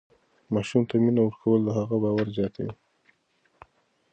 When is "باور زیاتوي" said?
2.03-2.71